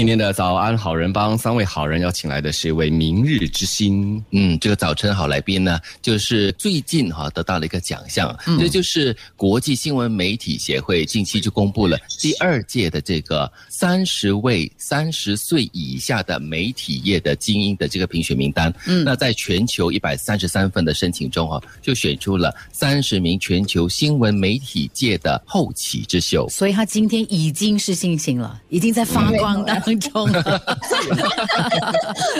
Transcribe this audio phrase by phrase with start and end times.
[0.00, 4.24] 今天的早安好人帮三位好人要请来的是一位明日之星。
[4.30, 18.72] 嗯，这个早晨好来宾呢，就是最近哈得到了一个奖项，这就是国际新闻媒体协会近期就公布了第二届的这个三十位三十岁以下的媒体业的精英的这个评选名单。
[18.86, 26.48] 嗯，那在全球一百三十三份的申请中啊，就选出了三十名全球新闻媒体界的后起之秀。
[26.48, 29.62] 所以他今天已经是星星了，已经在发光
[29.98, 30.10] 当。
[30.10, 30.28] 中，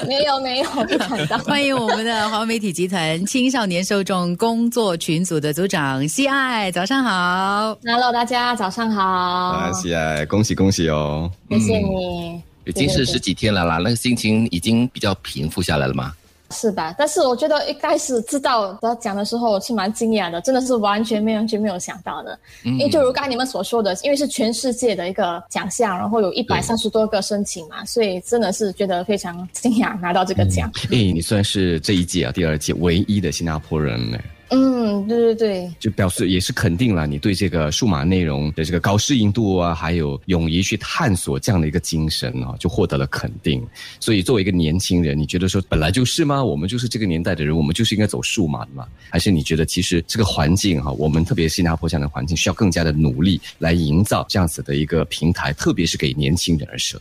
[0.07, 1.39] 没有没有不敢当。
[1.41, 7.77] 欢迎我们的华媒体集团青少年受众工作群组的组长西爱，早上好。
[7.85, 9.03] Hello，大家早上好。
[9.03, 11.31] 啊，西爱，恭喜恭喜哦！
[11.51, 12.41] 谢谢你。
[12.67, 16.13] 已经是十几天了啦，那个心情已经比较平复下来了吗？
[16.55, 16.95] 是吧？
[16.99, 22.39] 但是我觉得一开始知道要讲的时候是蛮惊讶的，真的是完全没完全没有想到的。
[22.63, 30.71] 因为就如刚才你们所说的，因为是全世界的一个奖项，然后有一百三十多个申请嘛，所以真的是觉得非常惊讶拿到这个奖。
[30.91, 34.19] 哎，你算是这一届啊第二届唯一的新加坡人呢。
[34.53, 43.65] 嗯，对对对，就表示也是肯定了你对这个数码内容的这个高适应度啊，还有勇于去探索这样的一个精神啊，就获得了肯定。
[44.01, 46.43] 所以作为一个年轻人，你觉得说本来就是吗？
[46.43, 48.87] 我们就是这个年代的人，我们就是应该走数码的吗？
[49.09, 57.01] 还是你觉得其实这个环境哈，我们特别新加坡这样的环境，需要更加的努力来营造这样子的一个平台，特别是给年轻人而设。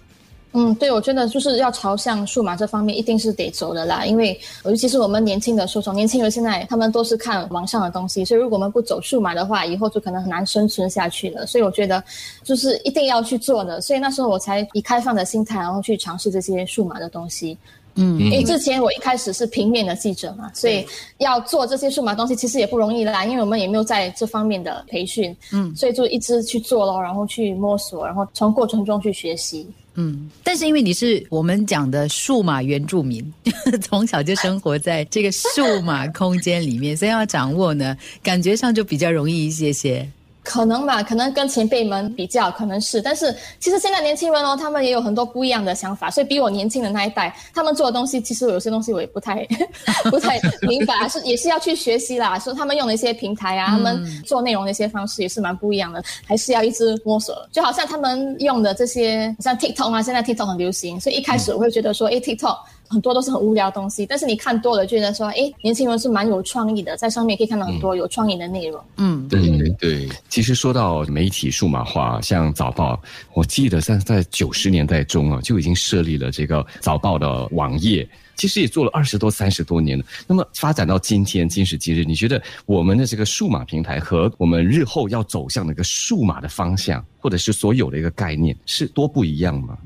[0.53, 4.03] 嗯，对，我觉得就是要朝向数码这方面，一定是得走的啦。
[4.05, 11.45] 因为尤其是我们年轻的受众，年轻人现在他们都是看网上的东西，所以如果我们不走数码的话，以后就可能很难生存下去了。
[11.45, 12.03] 所以我觉得
[12.43, 13.79] 就是一定要去做的。
[13.79, 17.55] 所以那时候我才以开放的心态，然后去尝试这些数码的东西。
[17.95, 20.85] 嗯，因为之前我一开始是平面的记者嘛，所以
[21.17, 25.35] 要做这些数码东西其实也不容易啦，因为我们也没有在这方面的培训。
[25.51, 29.67] 嗯，所以就一直去做咯，然后去摸索，然后从过程中去学习。
[29.95, 33.33] 嗯，但是因为你是我们讲的数码原住民，
[33.83, 40.09] 从小就生活在这个数码空间里面，所以要掌握呢，感觉上就比较容易一些些。
[40.49, 42.99] 可能吧，可能跟前辈们比较，可能是。
[42.99, 49.47] 但是其实现在年轻人哦，他们也有很多不一样的想法，所以比我年轻的那一代，他们做的东西，其实有些东西我也不太
[50.09, 52.39] 不太明白， 是也是要去学习啦。
[52.39, 57.47] 说他们用的一些平台啊，他们做内容的一些方式也是蛮不一样的，还是要一直摸索。
[57.51, 62.57] 就好像他们用的这些，像 TikTok 啊，现在 TikTok 很流行，所以一开始我会觉得说，哎，TikTok。
[62.89, 68.83] 很多都是很无聊的东西，但是你看多了就，觉得说，哎，年轻人是蛮有创意的，在上面可以看到很多有创意的内容。
[68.97, 70.09] 嗯，对对对。
[70.27, 72.99] 其实说到媒体数码化，像早报，
[73.33, 80.03] 我记得在在九十年代中啊，就已经设立了这个早报的网页，其实也做了二十多、三十多年了。
[80.25, 89.77] 那么发展到今天，今时今日，你觉得我们的这个数码平台和我们日后要走向的一个数码的方向，或者是所有的一个概念，是多不一样吗？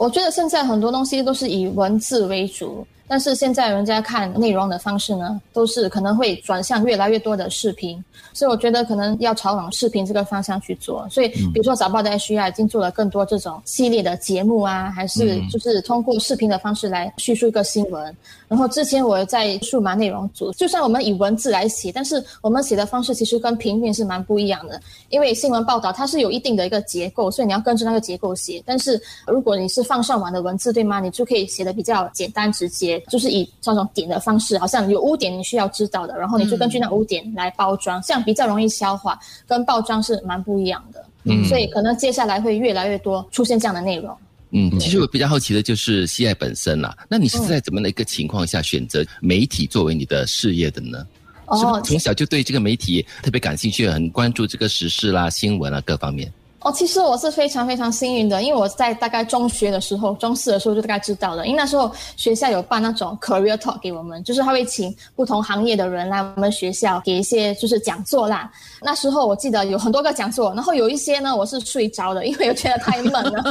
[0.00, 2.86] 我觉得现在很多东西都是以文字为主。
[3.10, 11.04] 但是现在人家看内容的方式呢，都是可能会转向越来越多的视频，所以我觉得可能要朝往视频这个方向去做。
[11.10, 18.16] 所以比如说早报的 H R 已经做了更多这种系列的节目啊，还是就是通过视频的方式来叙述一个新闻。
[18.46, 24.80] 然后之前我在数码内容组，就算我们以文字来写，但是我们写的方式其实跟平面是蛮不一样的。
[25.08, 28.62] 因为新闻报道它是有一定的一个结构，所以你要跟着那个结构写。
[28.64, 31.00] 但是如果你是放上网的文字，对吗？
[31.00, 32.99] 你就可以写的比较简单直接。
[33.08, 41.04] 就是以这种点的方式，好像有污点你需要知道的，然后你就根据那污点来包装，这样比较容易消化，跟包装是蛮不一样的。
[41.24, 44.16] 嗯，所以可能接下来会越来越多出现这样的内容。
[44.52, 51.06] 嗯，其实我比较好奇的就是西爱本身啦，那你是在怎么的一个情况下选择媒体作为你的事业的呢？
[51.46, 56.32] 哦，从小就对这个媒体特别感兴趣，很关注这个时事啦、新闻啊各方面。
[56.62, 68.50] 哦，其实我是非常非常幸运的，因为我在大概中学的时候，中四的时候就大概知道了，因为那时候学校有办那种 career talk 给我们，就是他会请不同行业的人来我们学校给一些就是讲座啦。
[68.82, 73.42] 那时候我记得有很多个讲座，然后有一些呢我是睡着的，因为我觉得太闷了，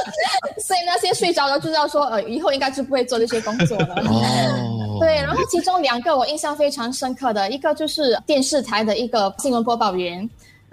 [0.64, 3.94] 所以那些睡着的就知道说，呃，以后应该是不会做这些工作了。
[4.06, 10.26] 哦， 对，然后其中两个我印象非常深刻的一个就是电视台的一个新闻播报员。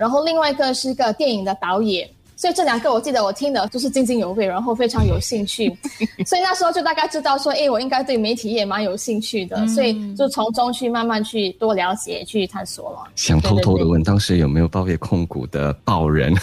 [0.03, 2.05] 然后另外一个是一个电影的导演，
[2.35, 5.73] 所以这两个我记得我听的就是津津有味，然后非常有兴趣，
[6.27, 12.97] 所以那时候就大概知道说，哎，我应该对媒体也蛮有兴趣的，所以就从中去慢慢去多了解、去探索了。
[13.15, 16.35] 想偷偷的问，当时有没有报业控股的报人？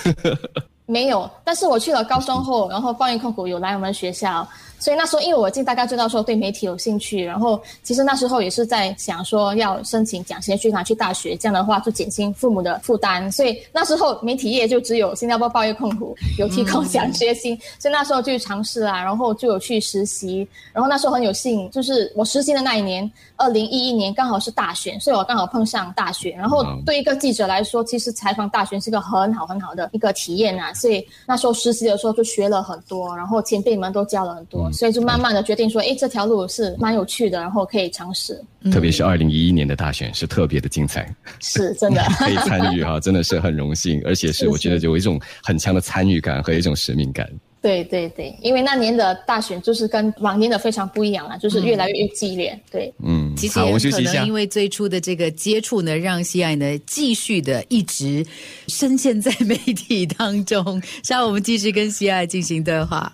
[0.91, 4.47] 没有，但是我去了高中后，然后报业控股有来我们学校。
[4.81, 13.31] 所以那时候，因为我已经大概知道说对媒体有兴趣，然后其实那时候也是在想说要申请奖学金拿去大学，这样的话就减轻父母的负担。
[13.31, 20.49] 所以那时候媒体业就只有新加坡报业控股有提供奖学金， 所以那时候就尝试啊，然后就有去实习。
[20.73, 26.35] 然后那时候很有幸，就是我实习的那一年，二零一一年刚好是大选，所以我刚好碰上大选。
[26.39, 30.73] 然后对一个记者来说，其实采访大选是个很好很好的一个体验啊。
[30.81, 34.73] 所以那时候实习的时候就学了很多，然后前辈们都教了很多。
[34.73, 38.41] 所以就慢慢的决定说，哎，这条路是蛮有趣的，然后可以尝试。
[38.73, 47.29] 特别是二零一一年的大选是特别的精彩，是真的 可以参与哈，真的是很荣幸，而且是我觉得有一种很强的参与感和一种使命感。
[47.63, 52.59] 对对对，因为那年的大选就是跟往年的非常不一样了，就是越来越激烈。
[52.71, 52.91] 对，
[53.31, 58.27] 嗯，其实也可能因为最初的这个接触呢，让西爱呢继续的一直
[58.69, 60.83] 深陷在媒体当中。
[61.03, 63.13] 稍后我们继续跟西爱进行对话。